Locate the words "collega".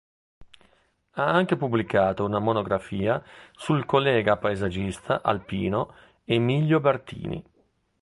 3.85-4.35